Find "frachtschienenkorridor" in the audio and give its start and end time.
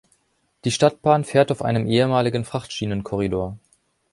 2.43-3.55